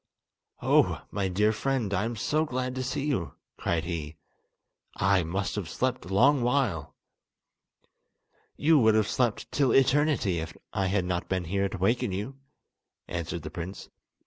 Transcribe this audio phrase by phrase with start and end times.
[0.63, 4.17] "Oh, my dear friend, I am so glad to see you," cried he,
[4.95, 6.95] "I must have slept a long while!"
[8.57, 12.39] "You would have slept till eternity if I had not been here to waken you,"
[13.07, 13.89] answered the prince.